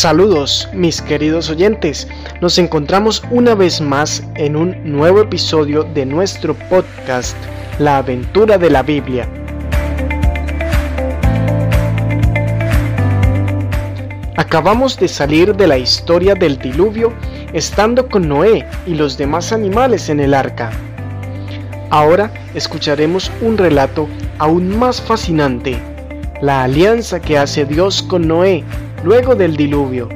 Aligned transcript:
Saludos 0.00 0.66
mis 0.72 1.02
queridos 1.02 1.50
oyentes, 1.50 2.08
nos 2.40 2.56
encontramos 2.56 3.22
una 3.30 3.54
vez 3.54 3.82
más 3.82 4.24
en 4.36 4.56
un 4.56 4.74
nuevo 4.82 5.20
episodio 5.20 5.84
de 5.84 6.06
nuestro 6.06 6.54
podcast 6.70 7.36
La 7.78 7.98
aventura 7.98 8.56
de 8.56 8.70
la 8.70 8.82
Biblia. 8.82 9.28
Acabamos 14.38 14.98
de 14.98 15.06
salir 15.06 15.54
de 15.54 15.66
la 15.66 15.76
historia 15.76 16.34
del 16.34 16.56
diluvio 16.56 17.12
estando 17.52 18.08
con 18.08 18.26
Noé 18.26 18.66
y 18.86 18.94
los 18.94 19.18
demás 19.18 19.52
animales 19.52 20.08
en 20.08 20.20
el 20.20 20.32
arca. 20.32 20.70
Ahora 21.90 22.32
escucharemos 22.54 23.30
un 23.42 23.58
relato 23.58 24.08
aún 24.38 24.78
más 24.78 24.98
fascinante, 24.98 25.78
la 26.40 26.62
alianza 26.62 27.20
que 27.20 27.36
hace 27.36 27.66
Dios 27.66 28.02
con 28.02 28.26
Noé 28.26 28.64
luego 29.04 29.34
del 29.34 29.56
diluvio. 29.56 30.08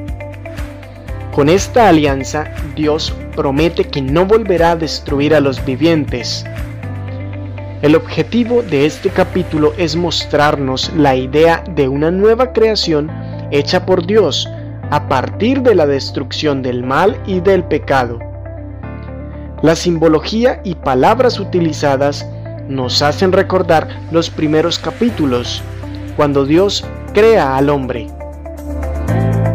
Con 1.31 1.49
esta 1.49 1.89
alianza, 1.89 2.45
Dios 2.75 3.13
promete 3.35 3.83
que 3.83 4.01
no 4.01 4.25
volverá 4.25 4.71
a 4.71 4.75
destruir 4.75 5.35
a 5.35 5.39
los 5.39 5.63
vivientes. 5.65 6.45
El 7.81 7.95
objetivo 7.95 8.63
de 8.63 8.85
este 8.85 9.09
capítulo 9.09 9.73
es 9.77 9.95
mostrarnos 9.95 10.91
la 10.95 11.15
idea 11.15 11.63
de 11.75 11.87
una 11.87 12.09
nueva 12.09 12.53
creación 12.53 13.11
hecha 13.51 13.85
por 13.85 14.05
Dios 14.05 14.49
a 14.91 15.07
partir 15.07 15.61
de 15.61 15.75
la 15.75 15.85
destrucción 15.85 16.61
del 16.61 16.83
mal 16.83 17.21
y 17.25 17.41
del 17.41 17.63
pecado. 17.63 18.19
La 19.61 19.75
simbología 19.75 20.61
y 20.63 20.75
palabras 20.75 21.39
utilizadas 21.39 22.25
nos 22.69 23.01
hacen 23.01 23.31
recordar 23.31 23.87
los 24.11 24.29
primeros 24.29 24.79
capítulos, 24.79 25.61
cuando 26.15 26.45
Dios 26.45 26.85
crea 27.13 27.57
al 27.57 27.69
hombre. 27.69 28.14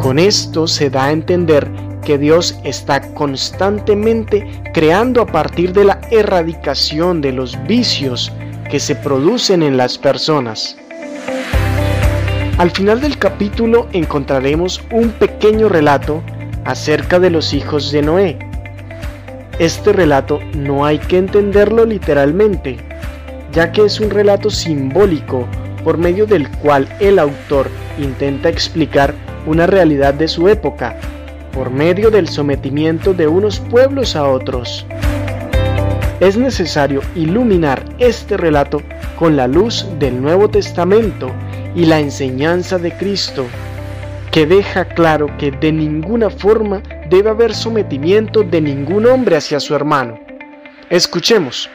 Con 0.00 0.18
esto 0.18 0.66
se 0.66 0.88
da 0.88 1.04
a 1.04 1.12
entender 1.12 1.70
que 2.02 2.16
Dios 2.16 2.58
está 2.64 3.02
constantemente 3.12 4.62
creando 4.72 5.20
a 5.20 5.26
partir 5.26 5.74
de 5.74 5.84
la 5.84 6.00
erradicación 6.10 7.20
de 7.20 7.32
los 7.32 7.62
vicios 7.64 8.32
que 8.70 8.80
se 8.80 8.94
producen 8.96 9.62
en 9.62 9.76
las 9.76 9.98
personas. 9.98 10.76
Al 12.56 12.70
final 12.70 13.02
del 13.02 13.18
capítulo 13.18 13.88
encontraremos 13.92 14.82
un 14.90 15.10
pequeño 15.10 15.68
relato 15.68 16.22
acerca 16.64 17.20
de 17.20 17.28
los 17.28 17.52
hijos 17.52 17.92
de 17.92 18.00
Noé. 18.00 18.38
Este 19.58 19.92
relato 19.92 20.40
no 20.56 20.86
hay 20.86 20.98
que 20.98 21.18
entenderlo 21.18 21.84
literalmente, 21.84 22.78
ya 23.52 23.70
que 23.70 23.84
es 23.84 24.00
un 24.00 24.08
relato 24.08 24.48
simbólico 24.48 25.46
por 25.84 25.98
medio 25.98 26.24
del 26.26 26.48
cual 26.58 26.88
el 27.00 27.18
autor 27.18 27.68
intenta 28.02 28.48
explicar 28.48 29.14
una 29.46 29.66
realidad 29.66 30.14
de 30.14 30.28
su 30.28 30.48
época, 30.48 30.96
por 31.52 31.70
medio 31.70 32.10
del 32.10 32.28
sometimiento 32.28 33.14
de 33.14 33.26
unos 33.26 33.60
pueblos 33.60 34.16
a 34.16 34.28
otros. 34.28 34.86
Es 36.20 36.36
necesario 36.36 37.00
iluminar 37.14 37.82
este 37.98 38.36
relato 38.36 38.82
con 39.18 39.36
la 39.36 39.46
luz 39.46 39.86
del 39.98 40.20
Nuevo 40.20 40.48
Testamento 40.48 41.30
y 41.74 41.86
la 41.86 41.98
enseñanza 41.98 42.78
de 42.78 42.92
Cristo, 42.92 43.46
que 44.30 44.46
deja 44.46 44.84
claro 44.84 45.36
que 45.38 45.50
de 45.50 45.72
ninguna 45.72 46.30
forma 46.30 46.82
debe 47.08 47.30
haber 47.30 47.54
sometimiento 47.54 48.42
de 48.42 48.60
ningún 48.60 49.06
hombre 49.06 49.36
hacia 49.36 49.60
su 49.60 49.74
hermano. 49.74 50.18
Escuchemos. 50.88 51.70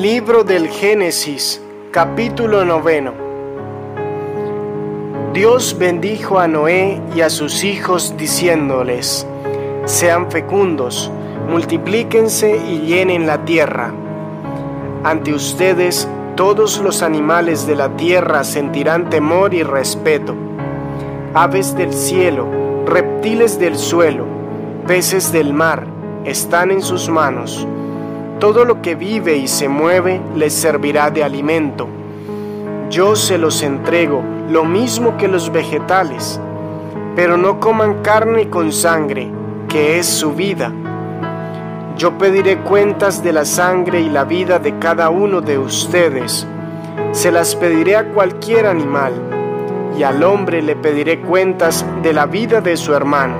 Libro 0.00 0.44
del 0.44 0.68
Génesis, 0.68 1.60
capítulo 1.90 2.64
noveno. 2.64 3.14
Dios 5.32 5.76
bendijo 5.76 6.38
a 6.38 6.46
Noé 6.46 7.02
y 7.16 7.22
a 7.22 7.28
sus 7.28 7.64
hijos 7.64 8.16
diciéndoles, 8.16 9.26
sean 9.86 10.30
fecundos, 10.30 11.10
multiplíquense 11.50 12.58
y 12.58 12.82
llenen 12.82 13.26
la 13.26 13.44
tierra. 13.44 13.92
Ante 15.02 15.34
ustedes 15.34 16.08
todos 16.36 16.78
los 16.78 17.02
animales 17.02 17.66
de 17.66 17.74
la 17.74 17.96
tierra 17.96 18.44
sentirán 18.44 19.10
temor 19.10 19.52
y 19.52 19.64
respeto. 19.64 20.36
Aves 21.34 21.74
del 21.76 21.92
cielo, 21.92 22.46
reptiles 22.86 23.58
del 23.58 23.76
suelo, 23.76 24.26
peces 24.86 25.32
del 25.32 25.52
mar, 25.52 25.88
están 26.24 26.70
en 26.70 26.82
sus 26.82 27.08
manos 27.08 27.66
todo 28.38 28.64
lo 28.64 28.80
que 28.82 28.94
vive 28.94 29.36
y 29.36 29.48
se 29.48 29.68
mueve 29.68 30.20
les 30.36 30.54
servirá 30.54 31.10
de 31.10 31.24
alimento. 31.24 31.88
Yo 32.90 33.16
se 33.16 33.36
los 33.36 33.62
entrego, 33.62 34.22
lo 34.48 34.64
mismo 34.64 35.16
que 35.16 35.28
los 35.28 35.52
vegetales, 35.52 36.40
pero 37.14 37.36
no 37.36 37.60
coman 37.60 38.02
carne 38.02 38.48
con 38.48 38.72
sangre, 38.72 39.30
que 39.68 39.98
es 39.98 40.06
su 40.06 40.32
vida. 40.32 40.72
Yo 41.96 42.16
pediré 42.16 42.58
cuentas 42.58 43.22
de 43.22 43.32
la 43.32 43.44
sangre 43.44 44.00
y 44.00 44.08
la 44.08 44.24
vida 44.24 44.58
de 44.58 44.78
cada 44.78 45.10
uno 45.10 45.40
de 45.40 45.58
ustedes. 45.58 46.46
Se 47.12 47.32
las 47.32 47.56
pediré 47.56 47.96
a 47.96 48.12
cualquier 48.12 48.66
animal, 48.66 49.12
y 49.98 50.04
al 50.04 50.22
hombre 50.22 50.62
le 50.62 50.76
pediré 50.76 51.20
cuentas 51.20 51.84
de 52.02 52.12
la 52.12 52.26
vida 52.26 52.60
de 52.60 52.76
su 52.76 52.94
hermano. 52.94 53.34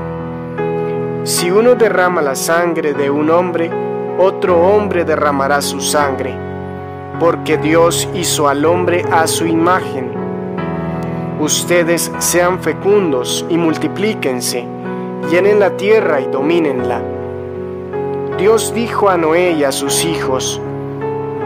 Si 1.22 1.50
uno 1.50 1.76
derrama 1.76 2.20
la 2.20 2.34
sangre 2.34 2.94
de 2.94 3.10
un 3.10 3.30
hombre, 3.30 3.70
otro 4.18 4.60
hombre 4.60 5.04
derramará 5.04 5.62
su 5.62 5.80
sangre, 5.80 6.34
porque 7.20 7.56
Dios 7.56 8.08
hizo 8.14 8.48
al 8.48 8.64
hombre 8.64 9.04
a 9.12 9.26
su 9.28 9.46
imagen. 9.46 10.12
Ustedes 11.40 12.10
sean 12.18 12.58
fecundos 12.58 13.46
y 13.48 13.56
multiplíquense, 13.56 14.66
llenen 15.30 15.60
la 15.60 15.76
tierra 15.76 16.20
y 16.20 16.26
domínenla. 16.26 17.00
Dios 18.36 18.74
dijo 18.74 19.08
a 19.08 19.16
Noé 19.16 19.52
y 19.52 19.62
a 19.62 19.70
sus 19.70 20.04
hijos, 20.04 20.60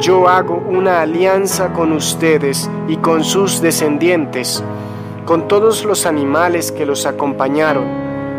yo 0.00 0.26
hago 0.26 0.62
una 0.66 1.02
alianza 1.02 1.72
con 1.74 1.92
ustedes 1.92 2.70
y 2.88 2.96
con 2.96 3.22
sus 3.22 3.60
descendientes, 3.60 4.64
con 5.26 5.46
todos 5.46 5.84
los 5.84 6.06
animales 6.06 6.72
que 6.72 6.86
los 6.86 7.04
acompañaron, 7.04 7.84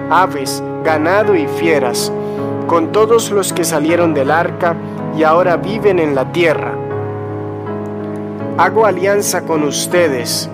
aves, 0.09 0.63
ganado 0.83 1.35
y 1.35 1.47
fieras, 1.47 2.11
con 2.67 2.91
todos 2.91 3.31
los 3.31 3.53
que 3.53 3.63
salieron 3.63 4.13
del 4.13 4.31
arca 4.31 4.75
y 5.17 5.23
ahora 5.23 5.57
viven 5.57 5.99
en 5.99 6.15
la 6.15 6.31
tierra. 6.31 6.73
Hago 8.57 8.85
alianza 8.85 9.41
con 9.43 9.63
ustedes. 9.63 10.49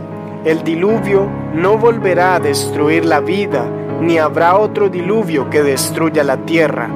El 0.46 0.64
diluvio 0.64 1.28
no 1.54 1.78
volverá 1.78 2.36
a 2.36 2.40
destruir 2.40 3.06
la 3.06 3.20
vida, 3.20 3.66
ni 4.02 4.18
habrá 4.18 4.58
otro 4.58 4.90
diluvio 4.90 5.50
que 5.50 5.64
destruya 5.64 6.24
la 6.24 6.38
tierra. 6.38 6.90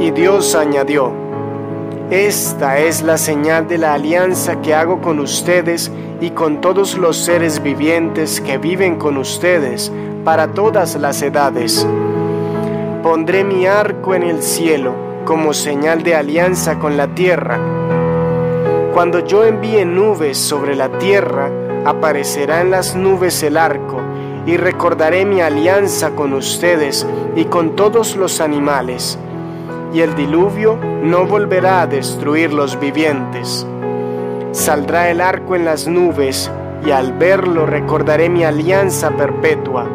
Y 0.00 0.10
Dios 0.10 0.54
añadió, 0.54 1.12
Esta 2.10 2.78
es 2.78 3.02
la 3.02 3.18
señal 3.18 3.68
de 3.68 3.78
la 3.78 3.94
alianza 3.94 4.60
que 4.62 4.74
hago 4.74 5.00
con 5.00 5.20
ustedes 5.20 5.90
y 6.20 6.30
con 6.30 6.60
todos 6.60 6.96
los 6.96 7.16
seres 7.16 7.62
vivientes 7.62 8.40
que 8.40 8.56
viven 8.56 8.96
con 8.96 9.18
ustedes 9.18 9.92
para 10.24 10.48
todas 10.48 10.96
las 10.96 11.20
edades 11.20 11.86
Pondré 13.04 13.44
mi 13.44 13.66
arco 13.66 14.14
en 14.14 14.22
el 14.22 14.42
cielo 14.42 14.94
como 15.26 15.52
señal 15.52 16.02
de 16.02 16.14
alianza 16.14 16.78
con 16.78 16.96
la 16.96 17.06
tierra. 17.08 17.60
Cuando 18.94 19.18
yo 19.18 19.44
envíe 19.44 19.84
nubes 19.84 20.38
sobre 20.38 20.74
la 20.74 20.88
tierra, 20.88 21.50
aparecerá 21.84 22.62
en 22.62 22.70
las 22.70 22.96
nubes 22.96 23.42
el 23.42 23.58
arco, 23.58 24.00
y 24.46 24.56
recordaré 24.56 25.26
mi 25.26 25.42
alianza 25.42 26.12
con 26.12 26.32
ustedes 26.32 27.06
y 27.36 27.44
con 27.44 27.76
todos 27.76 28.16
los 28.16 28.40
animales, 28.40 29.18
y 29.92 30.00
el 30.00 30.14
diluvio 30.14 30.78
no 31.02 31.26
volverá 31.26 31.82
a 31.82 31.86
destruir 31.86 32.54
los 32.54 32.80
vivientes. 32.80 33.66
Saldrá 34.52 35.10
el 35.10 35.20
arco 35.20 35.54
en 35.54 35.66
las 35.66 35.86
nubes, 35.86 36.50
y 36.86 36.90
al 36.90 37.12
verlo 37.12 37.66
recordaré 37.66 38.30
mi 38.30 38.44
alianza 38.44 39.10
perpetua 39.10 39.90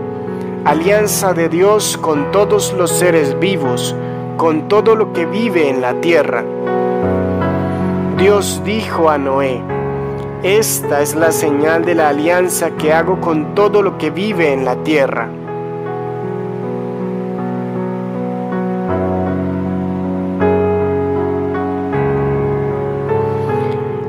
alianza 0.65 1.33
de 1.33 1.49
Dios 1.49 1.97
con 1.97 2.31
todos 2.31 2.73
los 2.73 2.91
seres 2.91 3.39
vivos, 3.39 3.95
con 4.37 4.67
todo 4.67 4.95
lo 4.95 5.13
que 5.13 5.25
vive 5.25 5.69
en 5.69 5.81
la 5.81 5.99
tierra. 6.01 6.43
Dios 8.17 8.61
dijo 8.65 9.09
a 9.09 9.17
Noé, 9.17 9.61
esta 10.43 11.01
es 11.01 11.15
la 11.15 11.31
señal 11.31 11.85
de 11.85 11.95
la 11.95 12.09
alianza 12.09 12.71
que 12.71 12.93
hago 12.93 13.19
con 13.21 13.55
todo 13.55 13.81
lo 13.81 13.97
que 13.97 14.09
vive 14.09 14.53
en 14.53 14.65
la 14.65 14.75
tierra. 14.83 15.29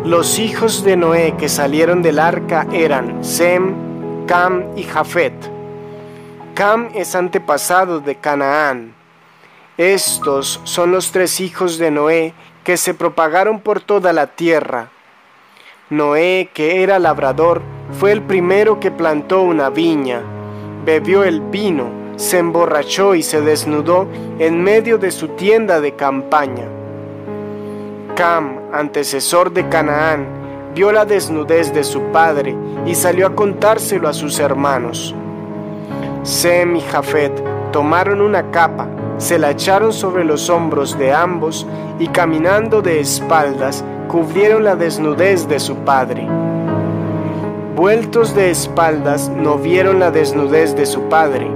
Los 0.04 0.40
hijos 0.40 0.82
de 0.82 0.96
Noé 0.96 1.36
que 1.38 1.48
salieron 1.48 2.02
del 2.02 2.18
arca 2.18 2.66
eran 2.72 3.24
Sem, 3.24 4.26
Cam 4.26 4.64
y 4.76 4.82
Jafet. 4.82 5.59
Cam 6.60 6.90
es 6.94 7.14
antepasado 7.14 8.00
de 8.00 8.16
Canaán. 8.16 8.92
Estos 9.78 10.60
son 10.64 10.92
los 10.92 11.10
tres 11.10 11.40
hijos 11.40 11.78
de 11.78 11.90
Noé 11.90 12.34
que 12.64 12.76
se 12.76 12.92
propagaron 12.92 13.60
por 13.60 13.80
toda 13.80 14.12
la 14.12 14.26
tierra. 14.26 14.90
Noé, 15.88 16.50
que 16.52 16.82
era 16.82 16.98
labrador, 16.98 17.62
fue 17.98 18.12
el 18.12 18.20
primero 18.20 18.78
que 18.78 18.90
plantó 18.90 19.40
una 19.40 19.70
viña, 19.70 20.20
bebió 20.84 21.24
el 21.24 21.40
vino, 21.40 21.88
se 22.16 22.40
emborrachó 22.40 23.14
y 23.14 23.22
se 23.22 23.40
desnudó 23.40 24.06
en 24.38 24.62
medio 24.62 24.98
de 24.98 25.12
su 25.12 25.28
tienda 25.28 25.80
de 25.80 25.96
campaña. 25.96 26.66
Cam, 28.14 28.60
antecesor 28.70 29.50
de 29.50 29.66
Canaán, 29.70 30.26
vio 30.74 30.92
la 30.92 31.06
desnudez 31.06 31.72
de 31.72 31.84
su 31.84 32.02
padre 32.12 32.54
y 32.84 32.94
salió 32.94 33.28
a 33.28 33.34
contárselo 33.34 34.10
a 34.10 34.12
sus 34.12 34.38
hermanos. 34.38 35.14
Sem 36.22 36.76
y 36.76 36.80
Jafet 36.82 37.32
tomaron 37.72 38.20
una 38.20 38.50
capa, 38.50 38.86
se 39.16 39.38
la 39.38 39.52
echaron 39.52 39.92
sobre 39.92 40.22
los 40.22 40.50
hombros 40.50 40.98
de 40.98 41.12
ambos 41.12 41.66
y 41.98 42.08
caminando 42.08 42.82
de 42.82 43.00
espaldas 43.00 43.82
cubrieron 44.06 44.64
la 44.64 44.76
desnudez 44.76 45.48
de 45.48 45.58
su 45.58 45.76
padre. 45.76 46.26
Vueltos 47.74 48.34
de 48.34 48.50
espaldas 48.50 49.30
no 49.30 49.56
vieron 49.56 49.98
la 49.98 50.10
desnudez 50.10 50.76
de 50.76 50.84
su 50.84 51.02
padre. 51.04 51.50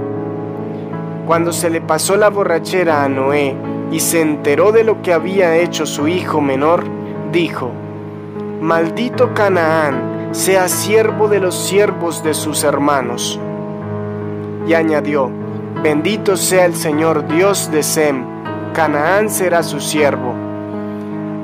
Cuando 1.27 1.53
se 1.53 1.69
le 1.69 1.81
pasó 1.81 2.17
la 2.17 2.29
borrachera 2.29 3.03
a 3.03 3.09
Noé 3.09 3.55
y 3.91 3.99
se 3.99 4.21
enteró 4.21 4.71
de 4.71 4.83
lo 4.83 5.03
que 5.03 5.13
había 5.13 5.57
hecho 5.57 5.85
su 5.85 6.07
hijo 6.07 6.41
menor, 6.41 6.83
dijo, 7.31 7.69
Maldito 8.61 9.31
Canaán, 9.35 10.29
sea 10.31 10.67
siervo 10.69 11.27
de 11.27 11.39
los 11.39 11.53
siervos 11.53 12.23
de 12.23 12.33
sus 12.33 12.63
hermanos 12.63 13.39
y 14.67 14.73
añadió, 14.73 15.29
Bendito 15.81 16.35
sea 16.35 16.65
el 16.65 16.75
Señor 16.75 17.27
Dios 17.27 17.69
de 17.71 17.83
Sem, 17.83 18.25
Canaán 18.73 19.29
será 19.29 19.61
su 19.61 19.79
siervo. 19.79 20.33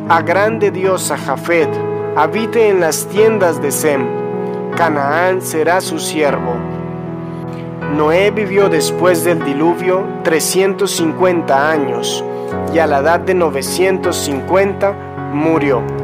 A 0.09 0.21
grande 0.21 0.71
Dios 0.71 1.11
a 1.11 1.17
Jafet, 1.17 1.69
habite 2.15 2.69
en 2.69 2.79
las 2.79 3.07
tiendas 3.07 3.61
de 3.61 3.71
Sem, 3.71 4.05
Canaán 4.75 5.41
será 5.41 5.79
su 5.81 5.99
siervo. 5.99 6.55
Noé 7.95 8.31
vivió 8.31 8.69
después 8.69 9.23
del 9.23 9.43
diluvio 9.43 10.05
350 10.23 11.69
años 11.69 12.23
y 12.73 12.79
a 12.79 12.87
la 12.87 12.99
edad 12.99 13.19
de 13.19 13.33
950 13.33 14.93
murió. 15.33 16.00